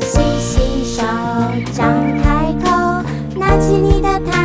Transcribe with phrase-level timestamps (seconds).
[0.00, 1.02] 洗洗手
[1.72, 1.86] 张
[2.20, 2.66] 开口
[3.38, 4.43] 拿起你的太